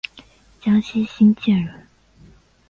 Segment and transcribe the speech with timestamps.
[0.59, 1.85] 江西新建人。